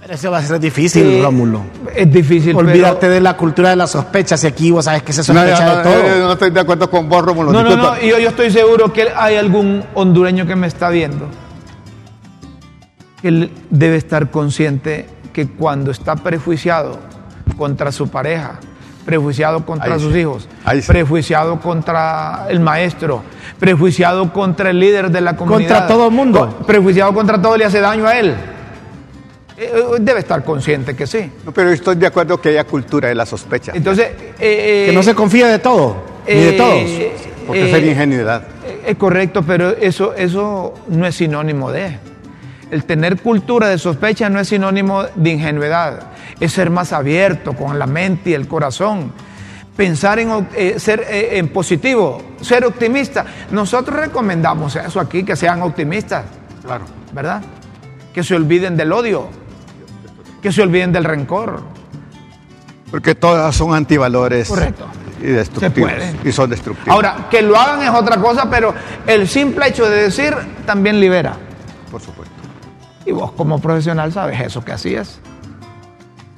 [0.00, 1.62] Pero eso va a ser difícil, Eh, Rómulo.
[1.94, 5.12] Es difícil, Olvídate pero- de la cultura de la sospecha, si aquí vos sabes que
[5.12, 6.02] se No, sospecha no, de no, todo.
[6.18, 7.52] no, no estoy de acuerdo con vos, Rómulo.
[7.52, 7.96] No, no, disculpa.
[7.98, 11.28] no, y yo, yo estoy seguro que hay algún hondureño que me está viendo
[13.20, 16.98] que él debe estar consciente que cuando está prejuiciado
[17.56, 18.58] contra su pareja,
[19.04, 20.48] prejuiciado contra Ahí sus hijos,
[20.80, 20.86] sí.
[20.86, 23.22] prejuiciado contra el maestro,
[23.58, 25.68] prejuiciado contra el líder de la comunidad.
[25.70, 26.58] Contra todo el mundo.
[26.66, 28.34] Prejuiciado contra todo y le hace daño a él.
[29.58, 31.30] Eh, eh, Debe estar consciente que sí.
[31.44, 33.72] No, pero estoy de acuerdo que haya cultura de la sospecha.
[33.74, 36.90] Entonces, eh, Que no se confía de todo, ni de eh, todos.
[37.46, 38.42] Porque eh, es ingenuidad.
[38.64, 41.98] eh, Es correcto, pero eso, eso no es sinónimo de.
[42.72, 46.04] El tener cultura de sospecha no es sinónimo de ingenuidad.
[46.40, 49.12] Es ser más abierto con la mente y el corazón.
[49.76, 53.26] Pensar en eh, ser eh, en positivo, ser optimista.
[53.50, 56.24] Nosotros recomendamos eso aquí, que sean optimistas,
[56.64, 56.86] Claro.
[57.12, 57.42] ¿verdad?
[58.14, 59.28] Que se olviden del odio,
[60.40, 61.62] que se olviden del rencor.
[62.90, 64.48] Porque todas son antivalores.
[64.48, 64.86] Correcto.
[65.20, 65.92] Y destructivos.
[66.24, 66.88] Y son destructivos.
[66.88, 68.74] Ahora, que lo hagan es otra cosa, pero
[69.06, 71.36] el simple hecho de decir también libera.
[73.04, 75.18] Y vos como profesional sabes eso que así es.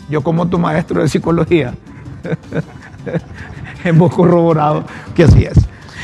[0.09, 1.75] Yo como tu maestro de psicología
[3.85, 5.59] hemos corroborado que así es.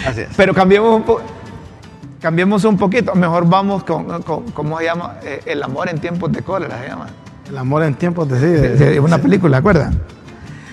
[0.06, 0.28] Así es.
[0.36, 1.20] Pero cambiemos un, po-
[2.20, 3.14] cambiemos un poquito.
[3.14, 5.16] Mejor vamos con, con- ¿cómo se llama?
[5.22, 7.06] Eh, el amor en tiempos de cólera se llama.
[7.48, 8.46] El amor en tiempos de sí.
[8.46, 10.00] De- de- de una película, ¿acuerdan?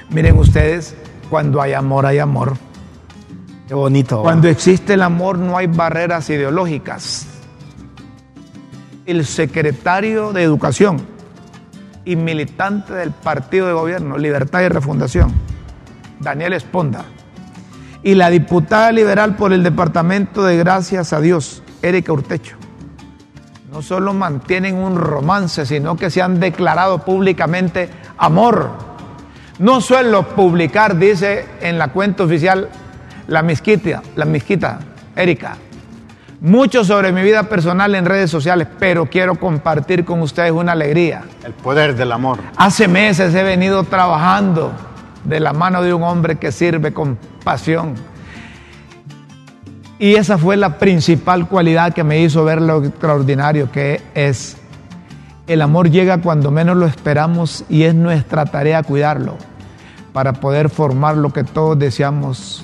[0.09, 0.95] Miren ustedes,
[1.29, 2.53] cuando hay amor, hay amor.
[3.67, 4.21] Qué bonito.
[4.21, 7.27] Cuando existe el amor no hay barreras ideológicas.
[9.07, 10.97] El secretario de Educación
[12.03, 15.31] y militante del partido de gobierno, Libertad y Refundación,
[16.19, 17.05] Daniel Esponda,
[18.03, 22.57] y la diputada liberal por el departamento de Gracias a Dios, Erika Urtecho,
[23.71, 28.71] no solo mantienen un romance, sino que se han declarado públicamente amor.
[29.57, 32.67] No suelo publicar, dice en la cuenta oficial
[33.27, 34.79] la misquita, la misquita,
[35.15, 35.55] Erika,
[36.39, 41.23] mucho sobre mi vida personal en redes sociales, pero quiero compartir con ustedes una alegría.
[41.43, 42.39] El poder del amor.
[42.55, 44.71] Hace meses he venido trabajando
[45.23, 47.95] de la mano de un hombre que sirve con pasión.
[49.99, 54.57] Y esa fue la principal cualidad que me hizo ver lo extraordinario que es.
[55.47, 59.37] El amor llega cuando menos lo esperamos y es nuestra tarea cuidarlo
[60.13, 62.63] para poder formar lo que todos deseamos,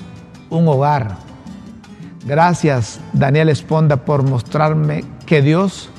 [0.50, 1.23] un hogar.
[2.24, 5.90] Gracias, Daniel Esponda, por mostrarme que Dios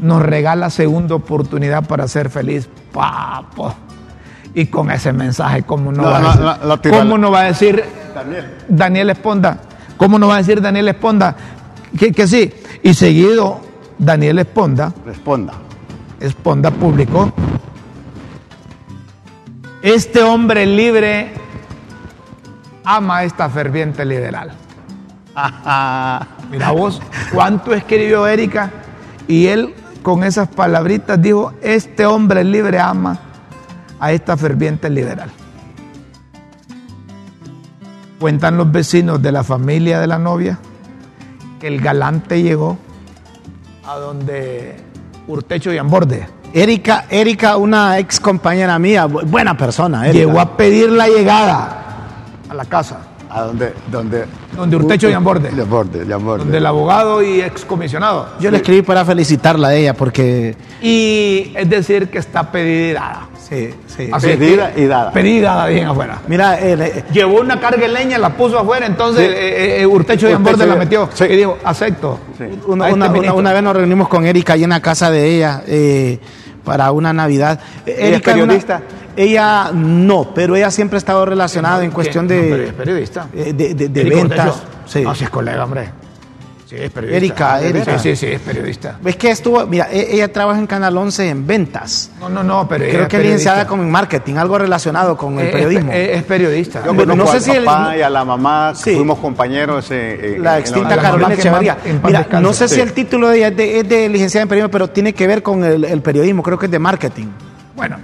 [0.00, 2.68] nos regala segunda oportunidad para ser feliz.
[2.92, 3.74] Papo.
[4.54, 7.44] Y con ese mensaje, ¿cómo no, No, va, no, a decir, ¿cómo no va a
[7.44, 8.54] decir Daniel.
[8.68, 9.58] Daniel Esponda?
[9.96, 11.36] ¿Cómo no va a decir Daniel Esponda
[11.98, 12.52] que, que sí?
[12.82, 13.60] Y seguido,
[13.98, 15.54] Daniel Esponda, Responda.
[16.20, 17.32] Esponda publicó,
[19.82, 21.32] este hombre libre
[22.84, 24.52] ama a esta ferviente liberal.
[26.50, 27.00] Mira vos,
[27.32, 28.70] cuánto escribió Erika
[29.28, 33.18] y él con esas palabritas dijo, este hombre libre ama
[34.00, 35.30] a esta ferviente liberal.
[38.20, 40.58] Cuentan los vecinos de la familia de la novia
[41.60, 42.78] que el galante llegó
[43.86, 44.76] a donde
[45.28, 46.26] Urtecho y Amborde.
[46.54, 50.06] Erika, Erika, una ex compañera mía, bu- buena persona.
[50.08, 50.24] Erika.
[50.26, 51.82] Llegó a pedir la llegada
[52.48, 53.00] a la casa,
[53.36, 53.74] ¿A dónde?
[53.92, 54.24] Donde,
[54.56, 55.50] Donde Urtecho y Amborde.
[55.50, 56.38] De Amborde, de Amborde.
[56.44, 58.30] donde el abogado y excomisionado.
[58.40, 60.56] Yo le escribí para felicitarla a ella porque.
[60.80, 63.28] Y es decir, que está pedida y dada.
[63.46, 64.08] Sí, sí.
[64.10, 65.12] Así es Pedida que- y dada.
[65.12, 66.18] Pedida y dada bien afuera.
[66.26, 69.34] Mira, eh, eh, Llevó una carga de leña, la puso afuera, entonces Sí.
[69.36, 71.08] eh, eh, Urtecho y Urtecho Amborde la metió.
[71.12, 71.24] sí.
[71.24, 72.18] Y dijo, acepto.
[72.38, 72.44] Sí.
[72.66, 73.36] una, a este una- una- ministro.
[73.36, 76.18] una vez nos reunimos con Erika ahí en la casa de ella eh,
[76.64, 77.60] para una Navidad.
[77.84, 78.82] ¿Ella es Erika una- periodista?
[79.16, 82.40] Ella no, pero ella siempre ha estado relacionada en cuestión ¿Quién?
[82.42, 83.26] No, pero de, es periodista.
[83.34, 84.62] eh, de, de- de ventas.
[84.86, 85.02] Sí.
[85.02, 85.90] No, si es colega, hombre.
[86.68, 87.16] Sí, es periodista.
[87.16, 87.98] Erika, Ah, de Erika.
[88.00, 88.98] Sí, sí, sí, es periodista.
[89.00, 92.10] Ves que estuvo, mira, e- ella trabaja en Canal 11 en ventas.
[92.18, 95.38] No, no, no, pero ella Creo que es licenciada como en marketing, algo relacionado con
[95.38, 95.92] el Es- periodismo.
[95.92, 96.82] Es, es periodista.
[96.84, 98.96] Yo No conozco sé al si el- papá y a la mamá, Sí.
[98.96, 101.34] fuimos compañeros eh, eh, la en extinta la Carolina
[101.84, 104.42] en paz Mira, no sé si el título de ella es de, es de licenciada
[104.42, 107.26] en periodismo, pero tiene que ver con el, el periodismo, creo que es de marketing.
[107.76, 107.96] Bueno,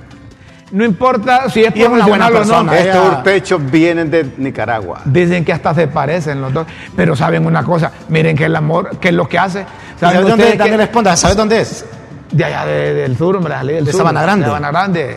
[0.72, 2.38] no importa si es buena profesional o no.
[2.38, 5.00] persona, Estos urtechos vienen de Nicaragua.
[5.04, 8.98] Dicen que hasta se parecen los dos, pero saben una cosa, miren que el amor,
[8.98, 9.64] que es lo que hace.
[10.00, 11.14] ¿Saben ¿Sabes dónde es Daniel Esponda?
[11.16, 11.84] ¿Sabes dónde es?
[12.30, 14.44] De allá de- del sur, hombre, del De Sabana Grande.
[14.44, 15.16] De Sabana Grande.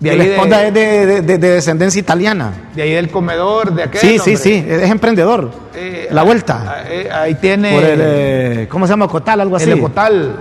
[0.00, 2.52] De El ahí, Esponda de, es de, de- de- de descendencia italiana.
[2.74, 4.00] de ahí del comedor, de aquel.
[4.00, 4.36] Sí, sí, hombre.
[4.36, 5.50] sí, es emprendedor.
[5.74, 6.84] Eh, la vuelta.
[6.88, 9.08] eh, ahí tiene Por el, eh, ¿cómo se llama?
[9.08, 9.64] Cotal, algo así.
[9.70, 10.36] el Ecotal.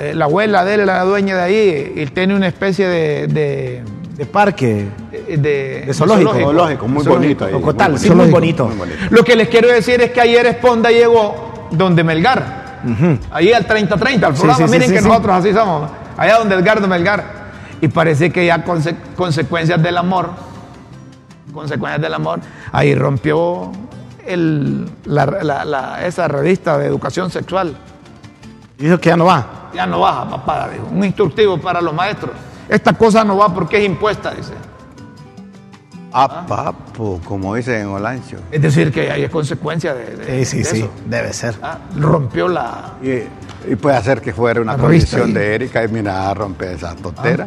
[0.00, 3.82] eh, la abuela de él, la dueña de ahí, y tiene una especie de.
[4.18, 4.88] De, parque.
[5.10, 6.32] de, de- De zoológico.
[6.34, 7.14] Zoológico, muy Zoológico.
[7.14, 7.54] bonito ahí.
[7.54, 8.36] Ocotal, muy sí, muy Zoológico.
[8.36, 8.66] bonito.
[8.66, 8.98] Muy bonito.
[9.10, 12.80] Lo que les quiero decir es que ayer Esponda llegó donde Melgar,
[13.30, 15.08] ahí al 30-30, al programa, sí, sí, miren sí, que sí.
[15.08, 17.38] nosotros así somos, allá donde Edgardo Melgar.
[17.80, 20.30] Y parece que ya conse- consecuencias del amor
[21.52, 22.40] consecuencias del amor,
[22.72, 23.72] ahí rompió
[24.26, 27.74] el, la, la, la, esa revista de educación sexual.
[28.78, 29.70] Y dijo que ya no va.
[29.74, 30.86] Ya no baja, papá, dijo.
[30.92, 32.32] Un instructivo para los maestros.
[32.68, 34.52] Esta cosa no va porque es impuesta, dice.
[36.12, 38.38] Ah, papo, como dicen en Olancho.
[38.50, 40.90] Es decir, que hay consecuencias de, de, Sí, sí, de sí, eso.
[41.06, 41.54] debe ser.
[41.62, 42.94] Ah, Rompió la...
[43.02, 47.46] Y, y puede hacer que fuera una condición de Erika y mira, rompe esa tontera.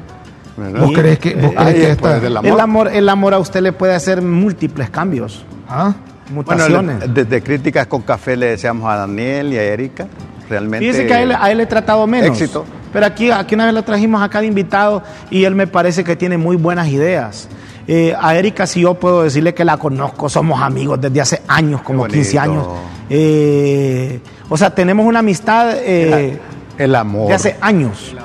[0.58, 0.80] ¿verdad?
[0.82, 3.62] ¿Vos crees que, vos Eh, crees ahí que del El amor, el amor a usted
[3.62, 5.94] le puede hacer múltiples cambios, ¿Ah?
[6.30, 7.00] Bueno, mutaciones.
[7.00, 10.08] le- desde Críticas con Café le deseamos a Daniel y a Erika.
[10.50, 10.86] Realmente.
[10.86, 12.28] Fíjese que a él, a él le he tratado menos.
[12.30, 12.64] Éxito.
[12.92, 16.16] Pero aquí, aquí una vez lo trajimos acá de invitado y él me parece que
[16.16, 17.48] tiene muy buenas ideas.
[17.88, 21.82] Eh, a Erika, si yo puedo decirle que la conozco, somos amigos desde hace años,
[21.82, 22.68] como Qué 15 años.
[23.10, 26.40] Eh, o sea, tenemos una amistad eh,
[26.78, 27.28] El amor.
[27.28, 28.16] de hace años.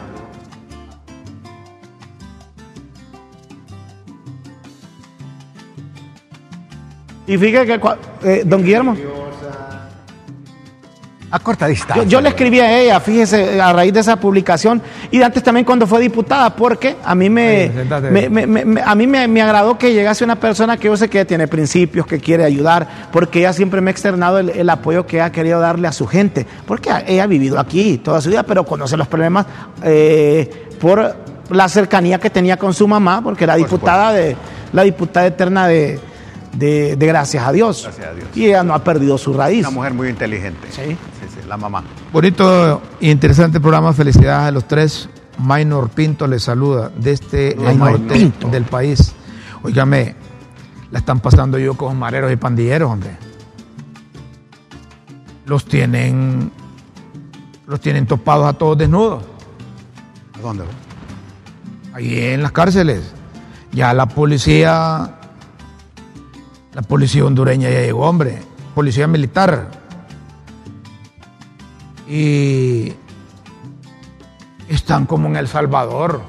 [7.27, 7.81] Y fíjate que,
[8.23, 8.97] eh, don Guillermo,
[11.29, 12.05] A corta distancia.
[12.05, 15.85] yo le escribí a ella, fíjese, a raíz de esa publicación, y antes también cuando
[15.87, 17.69] fue diputada, porque a mí me,
[18.11, 20.97] me- me- me- me- a mí me, me agradó que llegase una persona que yo
[20.97, 24.71] sé que tiene principios, que quiere ayudar, porque ella siempre me ha externado el, el
[24.71, 28.29] apoyo que ha querido darle a su gente, porque ella ha vivido aquí toda su
[28.31, 29.47] vida, pero conoce los problemas
[29.83, 31.17] eh, por
[31.51, 34.37] la cercanía que tenía con su mamá, porque era diputada de
[34.73, 35.99] la diputada eterna de,
[36.59, 37.83] de- de Gracias a Dios.
[37.85, 38.29] Gracias a Dios.
[38.35, 39.61] Y ella no ha perdido su raíz.
[39.61, 40.69] Una mujer muy inteligente.
[40.71, 40.83] Sí.
[40.85, 41.83] Sí, sí, la mamá.
[42.13, 43.93] Bonito e interesante programa.
[43.93, 45.09] Felicidades a los tres.
[45.39, 48.49] Maynor Pinto les saluda desde el Maynor norte Pinto.
[48.49, 49.13] del país.
[49.63, 50.15] Óigame,
[50.91, 53.19] la están pasando yo con mareros y pandilleros, hombre.
[55.45, 56.51] Los tienen,
[57.67, 59.23] los tienen topados a todos desnudos.
[60.37, 60.65] ¿A dónde?
[61.93, 63.13] Ahí en las cárceles.
[63.73, 65.16] Ya la policía,
[66.77, 68.43] la policía hondureña ya llegó, hombre.
[68.75, 69.71] Policía militar.
[72.07, 72.93] Y
[74.69, 76.21] están como en El Salvador.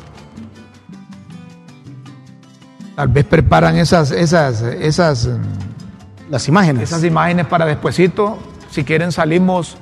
[2.95, 6.83] Tal vez preparan esas, esas, esas, mm, Las imágenes.
[6.83, 8.37] esas imágenes para despuesito.
[8.71, 9.75] Si quieren salimos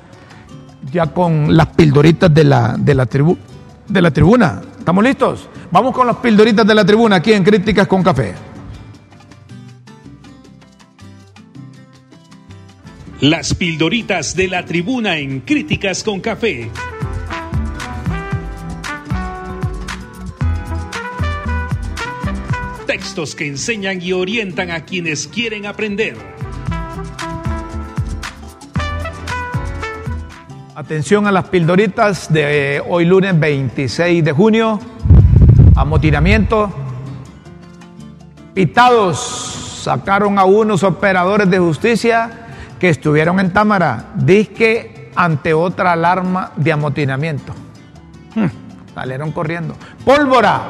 [0.90, 3.38] ya con las pildoritas de la, de la, tribu,
[3.86, 4.62] de la tribuna.
[4.80, 5.48] ¿Estamos listos?
[5.70, 8.34] Vamos con las pildoritas de la tribuna aquí en Críticas con Café.
[13.22, 16.70] Las pildoritas de la tribuna en Críticas con Café.
[22.86, 26.14] Textos que enseñan y orientan a quienes quieren aprender.
[30.74, 34.78] Atención a las pildoritas de hoy lunes 26 de junio.
[35.74, 36.70] Amotinamiento.
[38.52, 42.42] Pitados sacaron a unos operadores de justicia
[42.78, 47.54] que estuvieron en Támara, disque ante otra alarma de amotinamiento.
[48.34, 48.46] Hmm,
[48.94, 49.74] salieron corriendo.
[50.04, 50.62] Pólvora.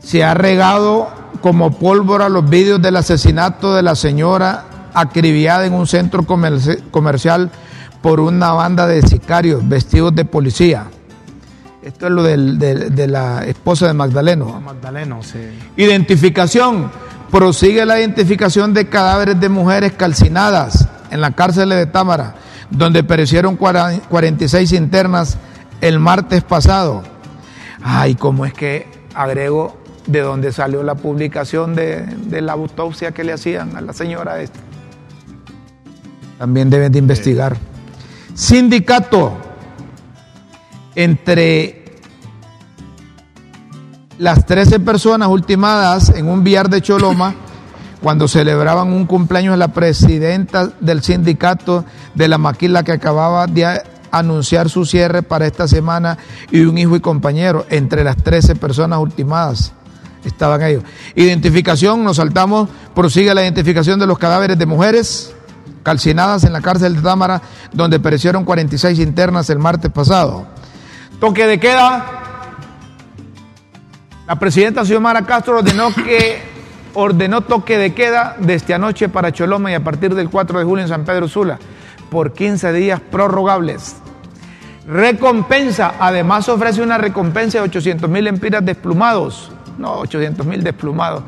[0.00, 1.08] Se ha regado
[1.40, 7.50] como pólvora los vídeos del asesinato de la señora acribillada en un centro comerci- comercial
[8.00, 10.84] por una banda de sicarios vestidos de policía.
[11.82, 14.60] Esto es lo del- del- de la esposa de Magdaleno.
[14.60, 15.38] Magdaleno, sí.
[15.76, 16.90] Identificación.
[17.30, 22.34] Prosigue la identificación de cadáveres de mujeres calcinadas en la cárcel de Támara,
[22.70, 25.36] donde perecieron cuara- 46 internas
[25.80, 27.02] el martes pasado.
[27.82, 33.24] Ay, ¿cómo es que agrego de dónde salió la publicación de, de la autopsia que
[33.24, 34.58] le hacían a la señora esta?
[36.38, 37.56] También deben de investigar.
[38.34, 39.36] Sindicato
[40.94, 41.84] entre
[44.18, 47.34] las 13 personas ultimadas en un billar de Choloma
[48.02, 54.68] cuando celebraban un cumpleaños la presidenta del sindicato de la maquila que acababa de anunciar
[54.68, 56.18] su cierre para esta semana
[56.50, 59.72] y un hijo y compañero entre las 13 personas ultimadas
[60.24, 60.82] estaban ellos.
[61.14, 65.34] Identificación, nos saltamos, prosigue la identificación de los cadáveres de mujeres
[65.82, 67.40] calcinadas en la cárcel de Támara
[67.72, 70.46] donde perecieron 46 internas el martes pasado.
[71.20, 72.27] Toque de queda,
[74.28, 76.38] la presidenta Xiomara Castro ordenó que
[76.92, 80.82] ordenó toque de queda desde anoche para Choloma y a partir del 4 de julio
[80.82, 81.58] en San Pedro Sula
[82.10, 83.96] por 15 días prorrogables.
[84.86, 91.22] Recompensa, además ofrece una recompensa de 800 mil empiras desplumados, no 800 mil desplumados,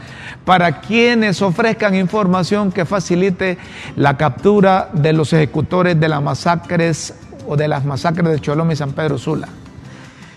[0.44, 3.56] para quienes ofrezcan información que facilite
[3.96, 7.14] la captura de los ejecutores de las masacres
[7.48, 9.48] o de las masacres de Choloma y San Pedro Sula.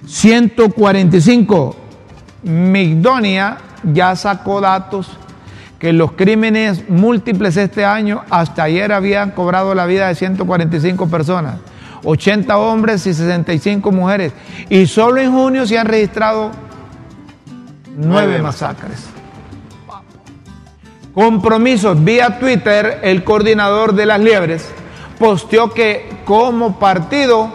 [0.06, 1.83] 145
[2.44, 5.18] Migdonia ya sacó datos
[5.80, 11.56] que los crímenes múltiples este año hasta ayer habían cobrado la vida de 145 personas,
[12.06, 14.32] 80 hombres y 65 mujeres.
[14.70, 16.52] Y solo en junio se han registrado
[17.98, 19.08] nueve masacres.
[21.14, 22.02] Compromisos.
[22.04, 24.66] Vía Twitter, el coordinador de las liebres
[25.20, 27.54] posteó que como partido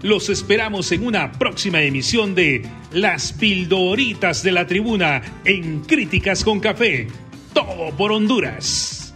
[0.03, 6.61] Los esperamos en una próxima emisión de Las Pildoritas de la Tribuna en Críticas con
[6.61, 7.09] Café.
[7.53, 9.13] Todo por Honduras.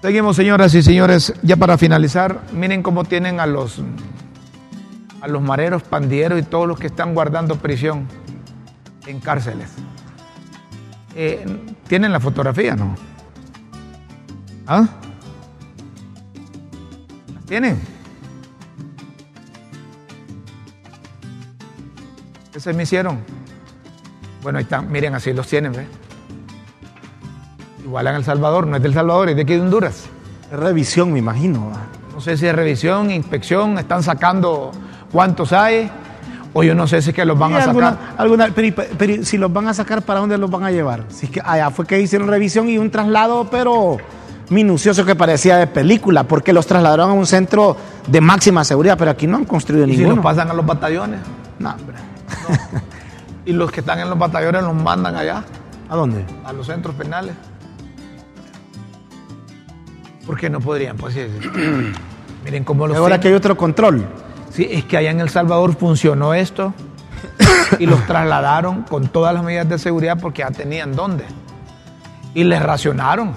[0.00, 1.34] Seguimos, señoras y señores.
[1.42, 3.82] Ya para finalizar, miren cómo tienen a los
[5.20, 8.08] a los mareros, pandilleros y todos los que están guardando prisión
[9.06, 9.68] en cárceles.
[11.14, 11.44] Eh,
[11.86, 12.94] ¿Tienen la fotografía, no?
[14.66, 14.88] ¿Ah?
[17.46, 17.97] ¿Tienen?
[22.58, 23.20] ¿Qué se me hicieron?
[24.42, 25.86] Bueno, ahí están, miren, así los tienen, ¿ves?
[27.84, 30.06] Igual en El Salvador, no es del Salvador, es de aquí de Honduras.
[30.50, 31.70] Es revisión, me imagino.
[32.12, 34.72] No sé si es revisión, inspección, están sacando
[35.12, 35.88] cuántos hay,
[36.52, 37.96] o yo no sé si es que los van a sacar.
[38.18, 41.04] Alguna, pero, si los van a sacar, ¿para dónde los van a llevar?
[41.10, 43.98] Si es que allá fue que hicieron revisión y un traslado, pero
[44.50, 47.76] minucioso que parecía de película, porque los trasladaron a un centro
[48.08, 50.08] de máxima seguridad, pero aquí no han construido ¿Y ninguno.
[50.08, 51.20] si los pasan a los batallones?
[51.60, 52.07] No, hombre.
[53.44, 55.44] ¿Y los que están en los batallones los mandan allá?
[55.88, 56.24] ¿A dónde?
[56.44, 57.34] A los centros penales.
[60.26, 60.96] ¿Por qué no podrían?
[60.96, 61.22] Pues sí,
[62.44, 62.96] Miren cómo los.
[62.96, 64.06] Ahora que hay otro control.
[64.50, 66.74] Sí, es que allá en El Salvador funcionó esto
[67.78, 71.24] y los trasladaron con todas las medidas de seguridad porque ya tenían dónde.
[72.34, 73.34] Y les racionaron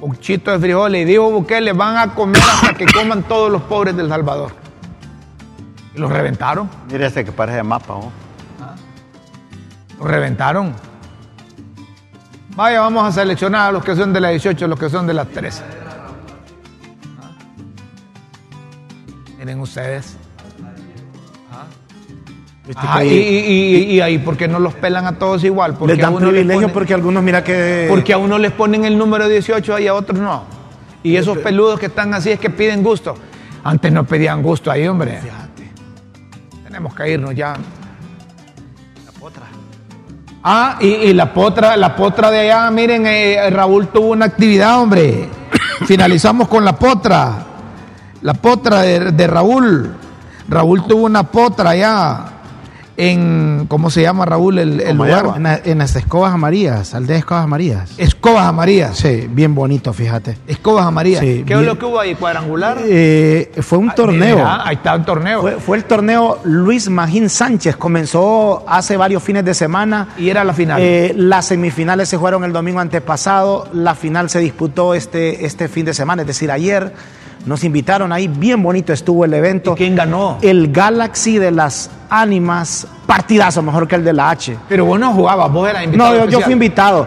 [0.00, 3.62] un chito de frijoles y dijo le van a comer hasta que coman todos los
[3.62, 4.65] pobres del Salvador.
[5.96, 6.68] Y los reventaron.
[6.90, 8.12] Mire ese que parece mapa, ¿no?
[9.98, 10.74] Los reventaron.
[12.54, 15.14] Vaya, vamos a seleccionar a los que son de las 18, los que son de
[15.14, 15.62] las 13.
[19.38, 20.16] Miren ustedes.
[22.74, 25.74] Ah, y, y, ahí, ¿por qué no los pelan a todos igual?
[25.74, 27.86] Porque les dan a uno privilegio porque algunos, mira que...
[27.88, 30.42] Porque a uno les ponen el número 18 y a otros no.
[31.04, 33.16] Y esos peludos que están así es que piden gusto.
[33.62, 35.20] Antes no pedían gusto ahí, hombre.
[36.76, 37.54] Tenemos que irnos ya.
[39.06, 39.44] La potra.
[40.42, 45.26] Ah, y, la potra, la potra de allá, miren, eh, Raúl tuvo una actividad, hombre.
[45.86, 47.46] Finalizamos con la potra.
[48.20, 49.96] La potra de, de Raúl.
[50.50, 52.24] Raúl tuvo una potra allá
[52.96, 55.34] en, ¿cómo se llama Raúl el, lugar?
[55.64, 57.90] En, las Escobas Amarillas, aldea Escobas Amarillas.
[57.98, 58.96] Escobas Amarillas.
[58.96, 60.38] Sí, bien bonito, fíjate.
[60.46, 61.20] Escobas Amarillas.
[61.20, 62.14] ¿Qué es lo que hubo ahí?
[62.14, 62.78] ¿Cuadrangular?
[62.84, 64.46] Eh, fue un ah, torneo.
[64.46, 65.58] ahí está el torneo.
[65.60, 67.76] Fue, el torneo Luis Magín Sánchez.
[67.76, 70.08] Comenzó hace varios fines de semana.
[70.16, 70.80] Y era la final.
[70.80, 73.68] Eh, las semifinales se jugaron el domingo antepasado.
[73.72, 76.92] La final se disputó este, este fin de semana, es decir, ayer.
[77.46, 79.74] Nos invitaron ahí, bien bonito estuvo el evento.
[79.74, 80.38] ¿Y quién ganó?
[80.42, 84.56] El Galaxy de las Ánimas, partidazo mejor que el de la H.
[84.68, 86.18] Pero vos no jugabas, vos eras invitado.
[86.18, 87.06] No, yo, fui invitado.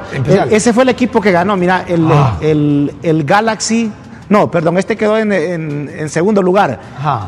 [0.50, 2.38] ese fue el equipo que ganó, mira, el, ah.
[2.42, 3.92] el, Galaxy.
[4.30, 6.80] No, perdón, este quedó en, segundo lugar.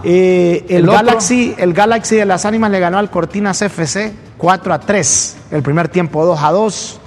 [0.04, 4.80] Eh, el, Galaxy, el Galaxy de las Ánimas le ganó al Cortinas FC 4 a
[4.80, 5.38] 3.
[5.52, 7.00] el primer tiempo 2 a 2.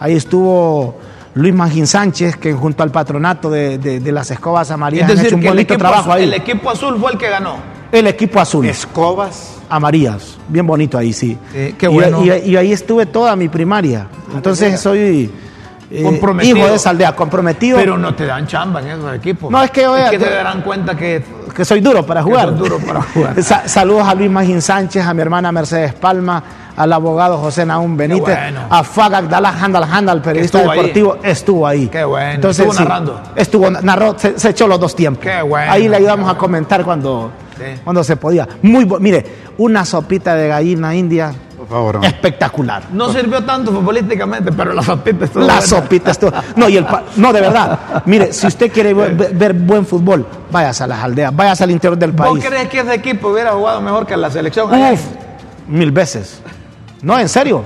[0.00, 0.96] Ahí estuvo
[1.36, 5.16] Luis Magín Sánchez, que junto al patronato de, de- de las escobas amarillas Es han
[5.16, 6.24] decir, hecho un bonito trabajo azul, ahí.
[6.24, 7.56] el equipo azul fue el que ganó.
[7.92, 8.66] El equipo azul.
[8.66, 9.52] Escobas.
[9.68, 11.36] Amarillas, bien bonito ahí, sí.
[11.52, 12.24] Sí, qué Y- bueno.
[12.24, 14.08] Y, y ahí estuve toda mi primaria.
[14.34, 15.30] Entonces soy
[15.90, 16.56] eh, Comprometido.
[16.58, 17.78] hijo de esa aldea, comprometido.
[17.78, 19.50] Pero no te dan chamba en esos equipos.
[19.50, 21.22] No, es que, que te- darán cuenta que
[21.54, 22.54] que soy duro para jugar.
[22.54, 23.42] duro para jugar.
[23.42, 26.42] Sa- saludos a Luis Magín Sánchez, a mi hermana Mercedes Palma,
[26.76, 28.60] al abogado José Naúm Benítez, bueno.
[28.68, 30.78] a Fagak Dalal Handal Handal, periodista Estuvo ahí.
[30.78, 31.86] deportivo, estuvo ahí.
[31.88, 32.50] Qué bueno.
[32.50, 33.20] Estuvo narrando.
[33.34, 35.22] Estuvo, narró, se, se echó los dos tiempos.
[35.24, 37.80] Qué bueno, Ahí le ayudamos a comentar cuando, Sí.
[37.84, 38.46] cuando se podía.
[38.60, 39.24] Muy Mire,
[39.56, 41.32] una sopita de gallina india
[41.68, 41.96] Por favor.
[41.96, 42.10] hombre.
[42.10, 42.82] espectacular.
[42.92, 45.66] no sirvió tanto futbolísticamente, pero la sopita estuvo La buena.
[45.66, 46.30] sopita estuvo.
[46.54, 48.02] No, y el pa- no, de verdad.
[48.06, 52.12] Mire, si usted quiere ver, buen fútbol, váyase a las aldeas, váyase al interior del
[52.12, 52.44] ¿Vos país.
[52.46, 54.72] crees que ese equipo hubiera jugado mejor que la selección?
[54.72, 55.00] Uf,
[55.68, 56.40] mil veces.
[57.02, 57.62] No, en serio.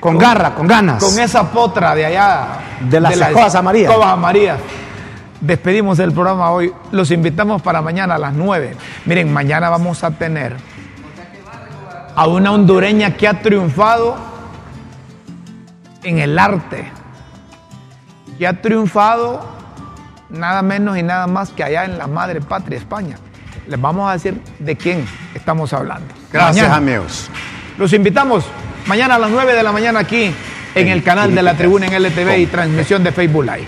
[0.00, 1.02] Con, garra, con ganas.
[1.02, 2.46] Con esa potra de allá.
[2.88, 3.14] De las
[3.54, 3.90] amarillas.
[3.90, 4.58] escobas amarillas.
[5.40, 6.72] Despedimos el programa hoy.
[6.92, 8.76] Los invitamos para mañana a las 9.
[9.04, 10.56] Miren, mañana vamos a tener
[12.16, 14.16] a una hondureña que ha triunfado
[16.02, 16.90] en el arte.
[18.38, 19.46] Que ha triunfado
[20.30, 23.18] nada menos y nada más que allá en la madre patria, España.
[23.68, 25.04] Les vamos a decir de quién
[25.34, 26.06] estamos hablando.
[26.32, 26.76] Gracias, Mañana.
[26.76, 27.28] amigos.
[27.78, 28.46] Los invitamos
[28.86, 30.32] mañana a las 9 de la mañana aquí
[30.74, 33.66] en el canal de la tribuna en LTV y transmisión de Facebook Live.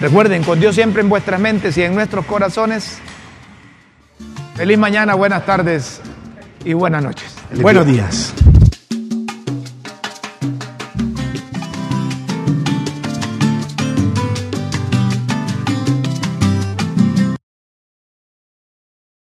[0.00, 2.98] Recuerden, con Dios siempre en vuestras mentes y en nuestros corazones.
[4.54, 6.00] Feliz mañana, buenas tardes
[6.64, 7.34] y buenas noches.
[7.60, 8.32] Buenos días.